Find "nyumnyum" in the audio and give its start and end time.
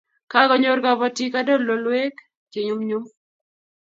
2.67-3.05